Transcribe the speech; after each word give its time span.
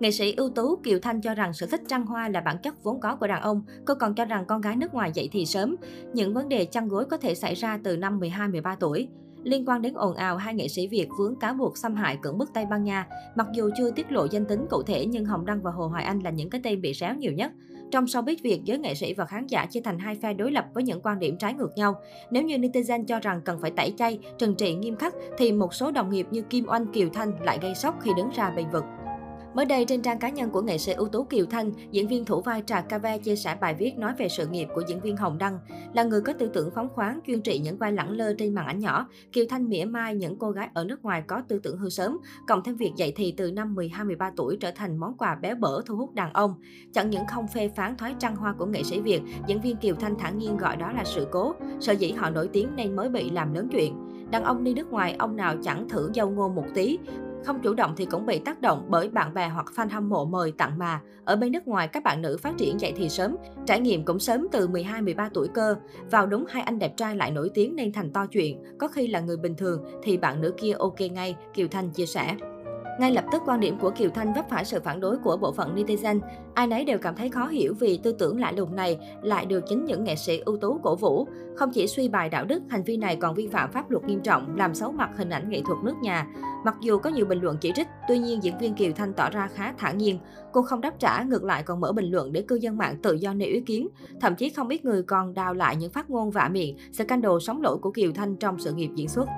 Nghệ 0.00 0.10
sĩ 0.10 0.34
ưu 0.36 0.50
tú 0.50 0.76
Kiều 0.76 0.98
Thanh 0.98 1.20
cho 1.20 1.34
rằng 1.34 1.52
sở 1.52 1.66
thích 1.66 1.82
trăng 1.88 2.06
hoa 2.06 2.28
là 2.28 2.40
bản 2.40 2.56
chất 2.62 2.82
vốn 2.82 3.00
có 3.00 3.16
của 3.16 3.26
đàn 3.26 3.42
ông. 3.42 3.62
Cô 3.84 3.94
còn 3.94 4.14
cho 4.14 4.24
rằng 4.24 4.44
con 4.46 4.60
gái 4.60 4.76
nước 4.76 4.94
ngoài 4.94 5.10
dậy 5.14 5.28
thì 5.32 5.46
sớm. 5.46 5.76
Những 6.12 6.34
vấn 6.34 6.48
đề 6.48 6.64
chăn 6.64 6.88
gối 6.88 7.04
có 7.04 7.16
thể 7.16 7.34
xảy 7.34 7.54
ra 7.54 7.78
từ 7.84 7.96
năm 7.96 8.20
12-13 8.20 8.76
tuổi. 8.80 9.08
Liên 9.42 9.68
quan 9.68 9.82
đến 9.82 9.94
ồn 9.94 10.14
ào, 10.14 10.36
hai 10.36 10.54
nghệ 10.54 10.68
sĩ 10.68 10.88
Việt 10.88 11.08
vướng 11.18 11.36
cáo 11.36 11.54
buộc 11.54 11.78
xâm 11.78 11.94
hại 11.94 12.18
cưỡng 12.22 12.38
bức 12.38 12.50
Tây 12.54 12.66
Ban 12.70 12.84
Nha. 12.84 13.06
Mặc 13.34 13.46
dù 13.54 13.70
chưa 13.76 13.90
tiết 13.90 14.12
lộ 14.12 14.26
danh 14.30 14.44
tính 14.44 14.66
cụ 14.70 14.82
thể 14.82 15.06
nhưng 15.06 15.24
Hồng 15.24 15.46
Đăng 15.46 15.62
và 15.62 15.70
Hồ 15.70 15.86
Hoài 15.86 16.04
Anh 16.04 16.18
là 16.18 16.30
những 16.30 16.50
cái 16.50 16.60
tên 16.64 16.80
bị 16.80 16.94
réo 16.94 17.14
nhiều 17.14 17.32
nhất. 17.32 17.52
Trong 17.90 18.04
showbiz 18.04 18.36
Việt, 18.42 18.64
giới 18.64 18.78
nghệ 18.78 18.94
sĩ 18.94 19.14
và 19.14 19.26
khán 19.26 19.46
giả 19.46 19.66
chia 19.66 19.80
thành 19.80 19.98
hai 19.98 20.18
phe 20.22 20.34
đối 20.34 20.52
lập 20.52 20.64
với 20.74 20.82
những 20.82 21.00
quan 21.00 21.18
điểm 21.18 21.36
trái 21.38 21.54
ngược 21.54 21.70
nhau. 21.76 21.94
Nếu 22.30 22.42
như 22.42 22.56
netizen 22.56 23.04
cho 23.04 23.20
rằng 23.20 23.40
cần 23.44 23.58
phải 23.60 23.70
tẩy 23.70 23.94
chay, 23.98 24.18
trừng 24.38 24.54
trị 24.54 24.74
nghiêm 24.74 24.96
khắc, 24.96 25.14
thì 25.38 25.52
một 25.52 25.74
số 25.74 25.90
đồng 25.90 26.10
nghiệp 26.10 26.26
như 26.30 26.42
Kim 26.42 26.68
Oanh, 26.68 26.86
Kiều 26.86 27.08
Thanh 27.08 27.32
lại 27.44 27.58
gây 27.62 27.74
sốc 27.74 27.94
khi 28.00 28.10
đứng 28.16 28.30
ra 28.36 28.50
bình 28.50 28.70
vực. 28.72 28.84
Mới 29.54 29.64
đây, 29.64 29.84
trên 29.84 30.02
trang 30.02 30.18
cá 30.18 30.28
nhân 30.28 30.50
của 30.50 30.62
nghệ 30.62 30.78
sĩ 30.78 30.92
ưu 30.92 31.08
tú 31.08 31.24
Kiều 31.24 31.46
Thanh, 31.46 31.72
diễn 31.90 32.08
viên 32.08 32.24
thủ 32.24 32.40
vai 32.40 32.62
Trà 32.66 32.80
Cave 32.80 33.18
chia 33.18 33.36
sẻ 33.36 33.56
bài 33.60 33.74
viết 33.74 33.98
nói 33.98 34.12
về 34.18 34.28
sự 34.28 34.46
nghiệp 34.46 34.68
của 34.74 34.82
diễn 34.88 35.00
viên 35.00 35.16
Hồng 35.16 35.38
Đăng. 35.38 35.58
Là 35.92 36.02
người 36.02 36.20
có 36.20 36.32
tư 36.32 36.50
tưởng 36.54 36.70
phóng 36.74 36.88
khoáng, 36.94 37.20
chuyên 37.26 37.40
trị 37.40 37.58
những 37.58 37.78
vai 37.78 37.92
lẳng 37.92 38.10
lơ 38.10 38.34
trên 38.38 38.54
màn 38.54 38.66
ảnh 38.66 38.78
nhỏ, 38.78 39.08
Kiều 39.32 39.44
Thanh 39.48 39.68
mỉa 39.68 39.84
mai 39.84 40.14
những 40.14 40.38
cô 40.38 40.50
gái 40.50 40.68
ở 40.74 40.84
nước 40.84 41.02
ngoài 41.02 41.22
có 41.26 41.42
tư 41.48 41.58
tưởng 41.58 41.78
hư 41.78 41.88
sớm, 41.88 42.18
cộng 42.48 42.62
thêm 42.62 42.76
việc 42.76 42.92
dậy 42.96 43.12
thì 43.16 43.34
từ 43.36 43.50
năm 43.50 43.74
12-13 43.74 44.30
tuổi 44.36 44.56
trở 44.60 44.70
thành 44.70 44.96
món 44.96 45.16
quà 45.16 45.34
béo 45.34 45.56
bở 45.56 45.82
thu 45.86 45.96
hút 45.96 46.14
đàn 46.14 46.32
ông. 46.32 46.54
Chẳng 46.92 47.10
những 47.10 47.26
không 47.26 47.48
phê 47.48 47.68
phán 47.76 47.96
thoái 47.96 48.14
trăng 48.18 48.36
hoa 48.36 48.54
của 48.58 48.66
nghệ 48.66 48.82
sĩ 48.82 49.00
Việt, 49.00 49.22
diễn 49.46 49.60
viên 49.60 49.76
Kiều 49.76 49.94
Thanh 49.94 50.18
thản 50.18 50.38
nhiên 50.38 50.56
gọi 50.56 50.76
đó 50.76 50.92
là 50.92 51.04
sự 51.04 51.26
cố, 51.30 51.54
sợ 51.80 51.92
dĩ 51.92 52.12
họ 52.12 52.30
nổi 52.30 52.48
tiếng 52.52 52.68
nên 52.76 52.96
mới 52.96 53.08
bị 53.08 53.30
làm 53.30 53.54
lớn 53.54 53.68
chuyện. 53.72 53.96
Đàn 54.30 54.44
ông 54.44 54.64
đi 54.64 54.74
nước 54.74 54.90
ngoài, 54.90 55.16
ông 55.18 55.36
nào 55.36 55.56
chẳng 55.62 55.88
thử 55.88 56.10
dâu 56.14 56.30
ngô 56.30 56.48
một 56.48 56.66
tí. 56.74 56.98
Không 57.44 57.60
chủ 57.60 57.74
động 57.74 57.94
thì 57.96 58.04
cũng 58.04 58.26
bị 58.26 58.38
tác 58.38 58.60
động 58.60 58.86
bởi 58.88 59.08
bạn 59.08 59.34
bè 59.34 59.48
hoặc 59.48 59.66
fan 59.76 59.88
hâm 59.88 60.08
mộ 60.08 60.24
mời 60.24 60.52
tặng 60.58 60.78
mà. 60.78 61.00
Ở 61.24 61.36
bên 61.36 61.52
nước 61.52 61.68
ngoài, 61.68 61.88
các 61.88 62.02
bạn 62.02 62.22
nữ 62.22 62.36
phát 62.42 62.54
triển 62.58 62.80
dậy 62.80 62.92
thì 62.96 63.08
sớm, 63.08 63.36
trải 63.66 63.80
nghiệm 63.80 64.04
cũng 64.04 64.18
sớm 64.18 64.46
từ 64.52 64.68
12-13 64.68 65.30
tuổi 65.34 65.48
cơ. 65.54 65.76
Vào 66.10 66.26
đúng 66.26 66.44
hai 66.48 66.62
anh 66.62 66.78
đẹp 66.78 66.96
trai 66.96 67.16
lại 67.16 67.30
nổi 67.30 67.50
tiếng 67.54 67.76
nên 67.76 67.92
thành 67.92 68.10
to 68.10 68.26
chuyện. 68.26 68.62
Có 68.78 68.88
khi 68.88 69.06
là 69.06 69.20
người 69.20 69.36
bình 69.36 69.54
thường 69.56 69.84
thì 70.02 70.16
bạn 70.16 70.40
nữ 70.40 70.54
kia 70.56 70.72
ok 70.78 71.00
ngay, 71.00 71.36
Kiều 71.54 71.68
Thanh 71.68 71.90
chia 71.90 72.06
sẻ. 72.06 72.36
Ngay 72.98 73.12
lập 73.12 73.24
tức 73.32 73.42
quan 73.46 73.60
điểm 73.60 73.78
của 73.78 73.90
Kiều 73.90 74.10
Thanh 74.10 74.32
vấp 74.32 74.48
phải 74.50 74.64
sự 74.64 74.80
phản 74.80 75.00
đối 75.00 75.16
của 75.16 75.36
bộ 75.36 75.52
phận 75.52 75.74
netizen. 75.74 76.20
Ai 76.54 76.66
nấy 76.66 76.84
đều 76.84 76.98
cảm 76.98 77.16
thấy 77.16 77.28
khó 77.28 77.46
hiểu 77.46 77.74
vì 77.80 78.00
tư 78.02 78.12
tưởng 78.12 78.40
lạ 78.40 78.52
lùng 78.56 78.76
này 78.76 78.98
lại 79.22 79.46
được 79.46 79.64
chính 79.68 79.84
những 79.84 80.04
nghệ 80.04 80.16
sĩ 80.16 80.38
ưu 80.38 80.56
tú 80.56 80.78
cổ 80.82 80.96
vũ. 80.96 81.26
Không 81.56 81.70
chỉ 81.72 81.86
suy 81.86 82.08
bài 82.08 82.28
đạo 82.28 82.44
đức, 82.44 82.62
hành 82.68 82.82
vi 82.82 82.96
này 82.96 83.16
còn 83.16 83.34
vi 83.34 83.46
phạm 83.46 83.72
pháp 83.72 83.90
luật 83.90 84.04
nghiêm 84.04 84.20
trọng, 84.20 84.56
làm 84.56 84.74
xấu 84.74 84.92
mặt 84.92 85.10
hình 85.16 85.30
ảnh 85.30 85.50
nghệ 85.50 85.60
thuật 85.66 85.78
nước 85.84 85.94
nhà. 86.02 86.26
Mặc 86.64 86.76
dù 86.80 86.98
có 86.98 87.10
nhiều 87.10 87.26
bình 87.26 87.40
luận 87.40 87.56
chỉ 87.60 87.72
trích, 87.74 87.86
tuy 88.08 88.18
nhiên 88.18 88.42
diễn 88.42 88.58
viên 88.58 88.74
Kiều 88.74 88.92
Thanh 88.92 89.12
tỏ 89.12 89.30
ra 89.30 89.48
khá 89.54 89.72
thản 89.78 89.98
nhiên. 89.98 90.18
Cô 90.52 90.62
không 90.62 90.80
đáp 90.80 90.94
trả, 90.98 91.22
ngược 91.22 91.44
lại 91.44 91.62
còn 91.62 91.80
mở 91.80 91.92
bình 91.92 92.10
luận 92.10 92.32
để 92.32 92.42
cư 92.42 92.54
dân 92.54 92.76
mạng 92.76 92.96
tự 93.02 93.14
do 93.14 93.34
nêu 93.34 93.48
ý 93.48 93.60
kiến. 93.60 93.88
Thậm 94.20 94.34
chí 94.34 94.50
không 94.50 94.68
ít 94.68 94.84
người 94.84 95.02
còn 95.02 95.34
đào 95.34 95.54
lại 95.54 95.76
những 95.76 95.92
phát 95.92 96.10
ngôn 96.10 96.30
vạ 96.30 96.48
miệng, 96.48 96.76
scandal 96.92 97.32
sóng 97.40 97.62
lỗi 97.62 97.78
của 97.78 97.90
Kiều 97.90 98.12
Thanh 98.12 98.36
trong 98.36 98.58
sự 98.58 98.72
nghiệp 98.72 98.90
diễn 98.94 99.08
xuất. 99.08 99.28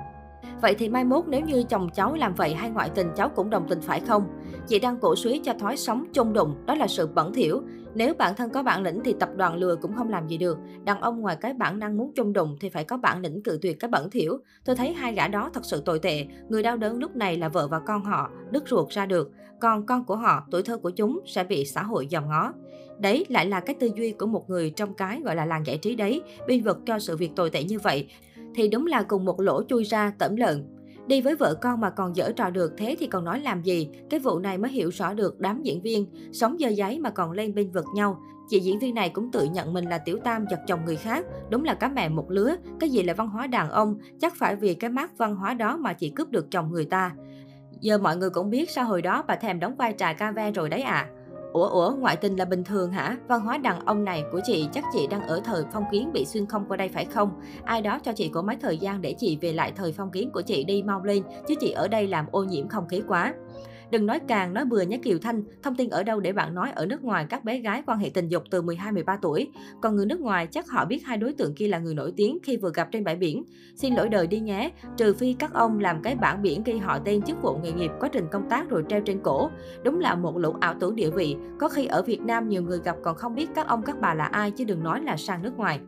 Vậy 0.61 0.75
thì 0.75 0.89
mai 0.89 1.03
mốt 1.03 1.23
nếu 1.27 1.41
như 1.41 1.63
chồng 1.63 1.89
cháu 1.93 2.13
làm 2.15 2.33
vậy 2.33 2.53
hay 2.53 2.69
ngoại 2.69 2.89
tình 2.89 3.07
cháu 3.15 3.29
cũng 3.29 3.49
đồng 3.49 3.65
tình 3.69 3.81
phải 3.81 3.99
không? 3.99 4.27
Chị 4.67 4.79
đang 4.79 4.97
cổ 4.99 5.15
suý 5.15 5.41
cho 5.43 5.53
thói 5.53 5.77
sống 5.77 6.05
chung 6.13 6.33
đụng, 6.33 6.55
đó 6.65 6.75
là 6.75 6.87
sự 6.87 7.07
bẩn 7.07 7.33
thỉu. 7.33 7.61
Nếu 7.95 8.13
bản 8.13 8.35
thân 8.35 8.49
có 8.49 8.63
bản 8.63 8.83
lĩnh 8.83 9.01
thì 9.03 9.15
tập 9.19 9.29
đoàn 9.35 9.55
lừa 9.55 9.75
cũng 9.75 9.95
không 9.95 10.09
làm 10.09 10.27
gì 10.27 10.37
được. 10.37 10.57
Đàn 10.83 11.01
ông 11.01 11.21
ngoài 11.21 11.37
cái 11.41 11.53
bản 11.53 11.79
năng 11.79 11.97
muốn 11.97 12.11
chung 12.15 12.33
đụng 12.33 12.57
thì 12.59 12.69
phải 12.69 12.83
có 12.83 12.97
bản 12.97 13.21
lĩnh 13.21 13.43
cự 13.43 13.59
tuyệt 13.61 13.79
cái 13.79 13.89
bẩn 13.89 14.09
thỉu. 14.09 14.37
Tôi 14.65 14.75
thấy 14.75 14.93
hai 14.93 15.13
gã 15.13 15.27
đó 15.27 15.49
thật 15.53 15.65
sự 15.65 15.81
tồi 15.85 15.99
tệ. 15.99 16.25
Người 16.49 16.63
đau 16.63 16.77
đớn 16.77 16.97
lúc 16.97 17.15
này 17.15 17.37
là 17.37 17.49
vợ 17.49 17.67
và 17.67 17.79
con 17.79 18.03
họ, 18.03 18.29
đứt 18.51 18.63
ruột 18.67 18.89
ra 18.89 19.05
được. 19.05 19.31
Còn 19.59 19.85
con 19.85 20.05
của 20.05 20.15
họ, 20.15 20.47
tuổi 20.51 20.63
thơ 20.63 20.77
của 20.77 20.89
chúng 20.89 21.19
sẽ 21.25 21.43
bị 21.43 21.65
xã 21.65 21.83
hội 21.83 22.07
dòm 22.11 22.29
ngó. 22.29 22.53
Đấy 22.99 23.25
lại 23.29 23.45
là 23.45 23.59
cái 23.59 23.75
tư 23.79 23.89
duy 23.95 24.11
của 24.11 24.25
một 24.25 24.49
người 24.49 24.69
trong 24.69 24.93
cái 24.93 25.21
gọi 25.21 25.35
là 25.35 25.45
làng 25.45 25.65
giải 25.65 25.77
trí 25.77 25.95
đấy, 25.95 26.21
biên 26.47 26.61
vực 26.61 26.77
cho 26.85 26.99
sự 26.99 27.17
việc 27.17 27.35
tồi 27.35 27.49
tệ 27.49 27.63
như 27.63 27.79
vậy 27.79 28.07
thì 28.57 28.67
đúng 28.67 28.85
là 28.85 29.03
cùng 29.03 29.25
một 29.25 29.41
lỗ 29.41 29.63
chui 29.67 29.83
ra 29.83 30.13
tẩm 30.19 30.35
lợn. 30.35 30.65
Đi 31.07 31.21
với 31.21 31.35
vợ 31.35 31.55
con 31.61 31.81
mà 31.81 31.89
còn 31.89 32.15
dở 32.15 32.31
trò 32.35 32.49
được 32.49 32.73
thế 32.77 32.95
thì 32.99 33.07
còn 33.07 33.25
nói 33.25 33.39
làm 33.39 33.61
gì? 33.61 33.89
Cái 34.09 34.19
vụ 34.19 34.39
này 34.39 34.57
mới 34.57 34.71
hiểu 34.71 34.89
rõ 34.89 35.13
được 35.13 35.39
đám 35.39 35.63
diễn 35.63 35.81
viên, 35.81 36.05
sống 36.33 36.57
dơ 36.59 36.67
giấy 36.67 36.99
mà 36.99 37.09
còn 37.09 37.31
lên 37.31 37.55
bên 37.55 37.71
vực 37.71 37.85
nhau. 37.95 38.19
Chị 38.49 38.59
diễn 38.59 38.79
viên 38.79 38.95
này 38.95 39.09
cũng 39.09 39.31
tự 39.31 39.43
nhận 39.45 39.73
mình 39.73 39.85
là 39.85 39.97
tiểu 39.97 40.17
tam 40.23 40.45
giật 40.49 40.59
chồng 40.67 40.85
người 40.85 40.95
khác. 40.95 41.25
Đúng 41.49 41.63
là 41.63 41.73
cá 41.73 41.87
mẹ 41.87 42.09
một 42.09 42.31
lứa. 42.31 42.55
Cái 42.79 42.89
gì 42.89 43.03
là 43.03 43.13
văn 43.13 43.27
hóa 43.27 43.47
đàn 43.47 43.69
ông? 43.69 43.97
Chắc 44.19 44.33
phải 44.35 44.55
vì 44.55 44.73
cái 44.73 44.89
mát 44.89 45.17
văn 45.17 45.35
hóa 45.35 45.53
đó 45.53 45.77
mà 45.77 45.93
chị 45.93 46.09
cướp 46.09 46.29
được 46.29 46.51
chồng 46.51 46.71
người 46.71 46.85
ta. 46.85 47.11
Giờ 47.79 47.97
mọi 47.97 48.17
người 48.17 48.29
cũng 48.29 48.49
biết 48.49 48.69
sao 48.69 48.85
hồi 48.85 49.01
đó 49.01 49.23
bà 49.27 49.35
thèm 49.35 49.59
đóng 49.59 49.75
vai 49.75 49.93
trà 49.97 50.13
ca 50.13 50.31
ve 50.31 50.51
rồi 50.51 50.69
đấy 50.69 50.81
à. 50.81 51.09
Ủa 51.53 51.67
ủa, 51.69 51.95
ngoại 51.99 52.15
tình 52.15 52.35
là 52.35 52.45
bình 52.45 52.63
thường 52.63 52.91
hả? 52.91 53.17
Văn 53.27 53.41
hóa 53.41 53.57
đàn 53.57 53.85
ông 53.85 54.03
này 54.05 54.23
của 54.31 54.39
chị 54.45 54.67
chắc 54.73 54.83
chị 54.93 55.07
đang 55.07 55.27
ở 55.27 55.41
thời 55.45 55.63
phong 55.73 55.83
kiến 55.91 56.13
bị 56.13 56.25
xuyên 56.25 56.45
không 56.45 56.65
qua 56.67 56.77
đây 56.77 56.89
phải 56.89 57.05
không? 57.05 57.41
Ai 57.63 57.81
đó 57.81 57.99
cho 58.03 58.13
chị 58.13 58.29
có 58.29 58.41
mấy 58.41 58.55
thời 58.55 58.77
gian 58.77 59.01
để 59.01 59.15
chị 59.19 59.37
về 59.41 59.53
lại 59.53 59.71
thời 59.75 59.91
phong 59.91 60.11
kiến 60.11 60.31
của 60.33 60.41
chị 60.41 60.63
đi 60.63 60.83
mau 60.83 61.03
lên, 61.03 61.23
chứ 61.47 61.55
chị 61.59 61.71
ở 61.71 61.87
đây 61.87 62.07
làm 62.07 62.25
ô 62.31 62.43
nhiễm 62.43 62.67
không 62.67 62.87
khí 62.87 63.01
quá. 63.07 63.33
Đừng 63.91 64.05
nói 64.05 64.19
càng, 64.27 64.53
nói 64.53 64.65
bừa 64.65 64.81
nhé 64.81 64.97
Kiều 65.03 65.17
Thanh. 65.17 65.43
Thông 65.63 65.75
tin 65.75 65.89
ở 65.89 66.03
đâu 66.03 66.19
để 66.19 66.33
bạn 66.33 66.55
nói 66.55 66.71
ở 66.75 66.85
nước 66.85 67.03
ngoài 67.03 67.25
các 67.29 67.43
bé 67.43 67.59
gái 67.59 67.83
quan 67.85 67.99
hệ 67.99 68.09
tình 68.09 68.27
dục 68.27 68.43
từ 68.51 68.61
12-13 68.61 69.17
tuổi. 69.21 69.51
Còn 69.81 69.95
người 69.95 70.05
nước 70.05 70.19
ngoài 70.19 70.47
chắc 70.47 70.69
họ 70.69 70.85
biết 70.85 71.05
hai 71.05 71.17
đối 71.17 71.33
tượng 71.33 71.53
kia 71.53 71.67
là 71.67 71.79
người 71.79 71.93
nổi 71.95 72.13
tiếng 72.15 72.37
khi 72.43 72.57
vừa 72.57 72.71
gặp 72.73 72.89
trên 72.91 73.03
bãi 73.03 73.15
biển. 73.15 73.43
Xin 73.75 73.93
lỗi 73.93 74.09
đời 74.09 74.27
đi 74.27 74.39
nhé. 74.39 74.71
Trừ 74.97 75.13
phi 75.13 75.33
các 75.33 75.53
ông 75.53 75.79
làm 75.79 76.01
cái 76.01 76.15
bảng 76.15 76.41
biển 76.41 76.63
ghi 76.63 76.77
họ 76.77 76.99
tên 76.99 77.21
chức 77.21 77.41
vụ 77.41 77.57
nghề 77.57 77.71
nghiệp 77.71 77.91
quá 77.99 78.09
trình 78.13 78.27
công 78.31 78.49
tác 78.49 78.69
rồi 78.69 78.83
treo 78.89 79.01
trên 79.01 79.19
cổ. 79.23 79.49
Đúng 79.83 79.99
là 79.99 80.15
một 80.15 80.37
lũ 80.37 80.55
ảo 80.59 80.75
tưởng 80.79 80.95
địa 80.95 81.09
vị. 81.09 81.35
Có 81.59 81.69
khi 81.69 81.85
ở 81.85 82.01
Việt 82.01 82.21
Nam 82.21 82.49
nhiều 82.49 82.61
người 82.61 82.79
gặp 82.83 82.95
còn 83.03 83.15
không 83.15 83.35
biết 83.35 83.47
các 83.55 83.67
ông 83.67 83.81
các 83.81 84.01
bà 84.01 84.13
là 84.13 84.25
ai 84.25 84.51
chứ 84.51 84.63
đừng 84.63 84.83
nói 84.83 85.01
là 85.01 85.17
sang 85.17 85.43
nước 85.43 85.57
ngoài. 85.57 85.79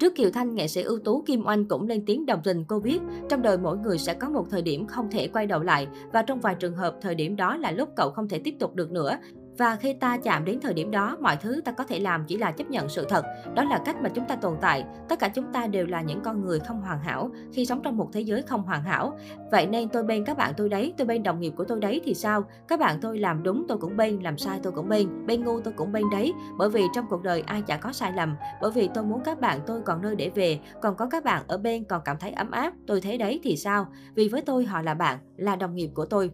Trước 0.00 0.14
Kiều 0.14 0.30
Thanh, 0.30 0.54
nghệ 0.54 0.68
sĩ 0.68 0.82
ưu 0.82 0.98
tú 0.98 1.22
Kim 1.26 1.46
Oanh 1.46 1.64
cũng 1.64 1.88
lên 1.88 2.04
tiếng 2.06 2.26
đồng 2.26 2.40
tình 2.44 2.64
cô 2.64 2.80
biết 2.80 3.00
trong 3.28 3.42
đời 3.42 3.58
mỗi 3.58 3.78
người 3.78 3.98
sẽ 3.98 4.14
có 4.14 4.28
một 4.30 4.46
thời 4.50 4.62
điểm 4.62 4.86
không 4.86 5.10
thể 5.10 5.28
quay 5.28 5.46
đầu 5.46 5.62
lại 5.62 5.86
và 6.12 6.22
trong 6.22 6.40
vài 6.40 6.54
trường 6.54 6.76
hợp 6.76 6.96
thời 7.00 7.14
điểm 7.14 7.36
đó 7.36 7.56
là 7.56 7.70
lúc 7.70 7.88
cậu 7.96 8.10
không 8.10 8.28
thể 8.28 8.40
tiếp 8.44 8.54
tục 8.58 8.74
được 8.74 8.90
nữa 8.92 9.18
và 9.60 9.76
khi 9.76 9.94
ta 9.94 10.16
chạm 10.16 10.44
đến 10.44 10.60
thời 10.60 10.74
điểm 10.74 10.90
đó, 10.90 11.16
mọi 11.20 11.36
thứ 11.36 11.60
ta 11.64 11.72
có 11.72 11.84
thể 11.84 11.98
làm 11.98 12.24
chỉ 12.24 12.36
là 12.36 12.50
chấp 12.50 12.70
nhận 12.70 12.88
sự 12.88 13.06
thật. 13.08 13.24
Đó 13.54 13.64
là 13.64 13.80
cách 13.84 13.96
mà 14.02 14.08
chúng 14.08 14.24
ta 14.28 14.36
tồn 14.36 14.56
tại. 14.60 14.84
Tất 15.08 15.18
cả 15.18 15.28
chúng 15.28 15.52
ta 15.52 15.66
đều 15.66 15.86
là 15.86 16.00
những 16.02 16.20
con 16.20 16.44
người 16.44 16.60
không 16.60 16.80
hoàn 16.80 17.00
hảo 17.00 17.30
khi 17.52 17.66
sống 17.66 17.80
trong 17.82 17.96
một 17.96 18.08
thế 18.12 18.20
giới 18.20 18.42
không 18.42 18.62
hoàn 18.62 18.82
hảo. 18.82 19.18
Vậy 19.50 19.66
nên 19.66 19.88
tôi 19.88 20.02
bên 20.02 20.24
các 20.24 20.36
bạn 20.36 20.54
tôi 20.56 20.68
đấy, 20.68 20.94
tôi 20.98 21.06
bên 21.06 21.22
đồng 21.22 21.40
nghiệp 21.40 21.52
của 21.56 21.64
tôi 21.64 21.80
đấy 21.80 22.00
thì 22.04 22.14
sao? 22.14 22.44
Các 22.68 22.80
bạn 22.80 22.98
tôi 23.00 23.18
làm 23.18 23.42
đúng 23.42 23.64
tôi 23.68 23.78
cũng 23.78 23.96
bên, 23.96 24.22
làm 24.22 24.38
sai 24.38 24.60
tôi 24.62 24.72
cũng 24.72 24.88
bên, 24.88 25.26
bên 25.26 25.44
ngu 25.44 25.60
tôi 25.60 25.74
cũng 25.76 25.92
bên 25.92 26.04
đấy. 26.12 26.32
Bởi 26.58 26.70
vì 26.70 26.82
trong 26.94 27.06
cuộc 27.10 27.22
đời 27.22 27.42
ai 27.46 27.62
chả 27.62 27.76
có 27.76 27.92
sai 27.92 28.12
lầm. 28.12 28.36
Bởi 28.60 28.70
vì 28.70 28.88
tôi 28.94 29.04
muốn 29.04 29.20
các 29.24 29.40
bạn 29.40 29.60
tôi 29.66 29.82
còn 29.82 30.02
nơi 30.02 30.16
để 30.16 30.30
về, 30.34 30.60
còn 30.82 30.96
có 30.96 31.06
các 31.06 31.24
bạn 31.24 31.42
ở 31.48 31.58
bên 31.58 31.84
còn 31.84 32.02
cảm 32.04 32.16
thấy 32.18 32.30
ấm 32.30 32.50
áp, 32.50 32.72
tôi 32.86 33.00
thế 33.00 33.16
đấy 33.16 33.40
thì 33.42 33.56
sao? 33.56 33.86
Vì 34.14 34.28
với 34.28 34.42
tôi 34.42 34.64
họ 34.64 34.82
là 34.82 34.94
bạn, 34.94 35.18
là 35.36 35.56
đồng 35.56 35.74
nghiệp 35.74 35.90
của 35.94 36.04
tôi. 36.04 36.30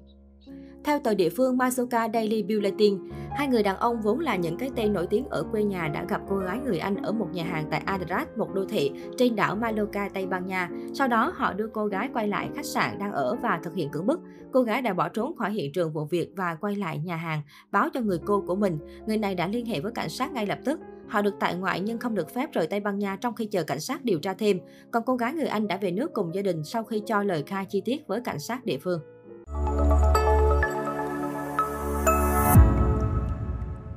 Theo 0.87 0.99
tờ 0.99 1.15
địa 1.15 1.29
phương 1.29 1.57
Mazuka 1.57 2.13
Daily 2.13 2.43
Bulletin, 2.43 2.99
hai 3.31 3.49
người 3.49 3.63
đàn 3.63 3.77
ông 3.77 4.01
vốn 4.03 4.21
là 4.21 4.37
những 4.37 4.59
cái 4.59 4.71
tên 4.77 4.93
nổi 4.93 5.07
tiếng 5.11 5.29
ở 5.29 5.43
quê 5.53 5.65
nhà 5.65 5.89
đã 5.89 6.05
gặp 6.09 6.21
cô 6.29 6.37
gái 6.37 6.59
người 6.65 6.79
Anh 6.79 6.97
ở 6.97 7.13
một 7.13 7.29
nhà 7.33 7.45
hàng 7.45 7.67
tại 7.71 7.83
Adrat, 7.85 8.39
một 8.39 8.55
đô 8.55 8.65
thị 8.65 8.91
trên 9.19 9.37
đảo 9.37 9.57
Mallorca, 9.57 10.09
Tây 10.15 10.27
Ban 10.27 10.47
Nha. 10.47 10.71
Sau 10.95 11.09
đó, 11.09 11.33
họ 11.37 11.53
đưa 11.53 11.69
cô 11.73 11.87
gái 11.87 12.09
quay 12.15 12.29
lại 12.29 12.49
khách 12.55 12.65
sạn 12.65 12.99
đang 12.99 13.13
ở 13.13 13.37
và 13.43 13.61
thực 13.63 13.75
hiện 13.75 13.91
cưỡng 13.91 14.07
bức. 14.07 14.21
Cô 14.53 14.63
gái 14.63 14.83
đã 14.83 14.95
bỏ 14.95 15.09
trốn 15.09 15.37
khỏi 15.37 15.53
hiện 15.53 15.73
trường 15.73 15.93
vụ 15.93 16.05
việc 16.05 16.29
và 16.37 16.55
quay 16.55 16.77
lại 16.77 16.99
nhà 16.99 17.17
hàng, 17.17 17.43
báo 17.71 17.89
cho 17.95 18.01
người 18.01 18.19
cô 18.27 18.45
của 18.47 18.57
mình. 18.57 18.79
Người 19.07 19.19
này 19.19 19.35
đã 19.35 19.47
liên 19.47 19.67
hệ 19.67 19.81
với 19.81 19.93
cảnh 19.93 20.09
sát 20.09 20.33
ngay 20.33 20.47
lập 20.47 20.59
tức. 20.65 20.81
Họ 21.09 21.23
được 21.23 21.35
tại 21.41 21.55
ngoại 21.55 21.81
nhưng 21.81 21.99
không 21.99 22.15
được 22.15 22.35
phép 22.35 22.53
rời 22.53 22.67
Tây 22.67 22.81
Ban 22.81 22.99
Nha 22.99 23.17
trong 23.21 23.35
khi 23.35 23.47
chờ 23.47 23.63
cảnh 23.63 23.81
sát 23.81 24.05
điều 24.05 24.19
tra 24.19 24.35
thêm. 24.35 24.61
Còn 24.91 25.03
cô 25.07 25.17
gái 25.17 25.33
người 25.33 25.47
Anh 25.47 25.69
đã 25.69 25.77
về 25.77 25.91
nước 25.91 26.13
cùng 26.15 26.35
gia 26.35 26.43
đình 26.43 26.65
sau 26.65 26.85
khi 26.85 27.03
cho 27.07 27.23
lời 27.23 27.43
khai 27.47 27.67
chi 27.69 27.83
tiết 27.85 28.07
với 28.07 28.21
cảnh 28.21 28.39
sát 28.39 28.65
địa 28.65 28.79
phương. 28.79 29.01